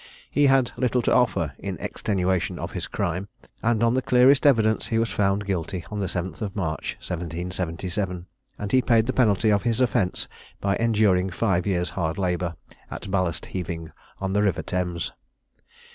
[0.31, 3.27] He had little to offer in extenuation of his crime,
[3.61, 8.25] and on the clearest evidence he was found guilty on the 7th March, 1777;
[8.57, 10.27] and he paid the penalty of his offence
[10.59, 12.55] by enduring five years' hard labour
[12.89, 15.11] at ballast heaving on the river Thames.